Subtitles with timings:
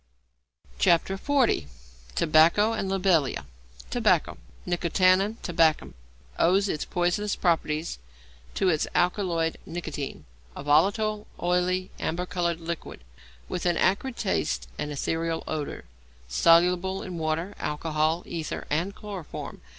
[0.81, 0.95] XL.
[2.15, 3.45] TOBACCO AND LOBELIA
[3.91, 5.93] =Tobacco.= Nicotiana tabacum
[6.39, 7.99] owes its poisonous properties
[8.55, 10.25] to its alkaloid nicotine,
[10.55, 13.01] a volatile, oily, amber coloured liquid,
[13.47, 15.83] with an acrid taste and ethereal odour;
[16.27, 19.61] soluble in water, alcohol, ether, and chloroform.